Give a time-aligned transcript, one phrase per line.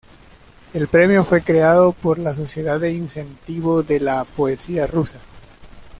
[0.73, 5.19] El premio fue creado por la Sociedad de incentivo de la poesía rusa.